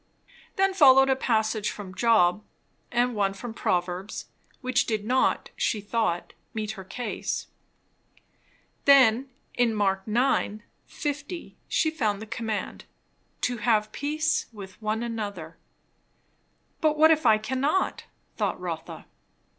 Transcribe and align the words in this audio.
Then 0.55 0.73
followed 0.73 1.11
a 1.11 1.15
passage 1.15 1.69
from 1.69 1.93
Job 1.93 2.43
and 2.91 3.13
one 3.13 3.33
from 3.35 3.53
Proverbs, 3.53 4.29
which 4.61 4.87
did 4.87 5.05
not, 5.05 5.51
she 5.55 5.79
thought, 5.79 6.33
meet 6.55 6.71
her 6.71 6.83
case. 6.83 7.45
Then 8.85 9.29
in 9.53 9.75
Mark 9.75 10.01
ix. 10.07 10.63
50 10.87 11.55
she 11.67 11.91
found 11.91 12.19
the 12.19 12.25
command 12.25 12.85
to 13.41 13.57
"have 13.57 13.91
peace 13.91 14.47
one 14.51 14.71
with 14.81 15.03
another." 15.05 15.59
But 16.79 16.97
what 16.97 17.11
if 17.11 17.27
I 17.27 17.37
cannot? 17.37 18.05
thought 18.37 18.59
Rotha. 18.59 19.05